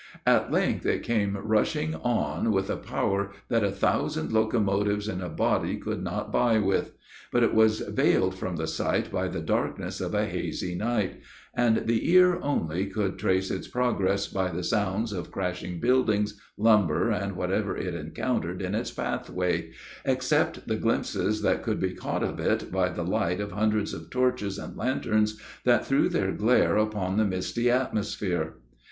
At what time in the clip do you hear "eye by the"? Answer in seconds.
8.83-9.41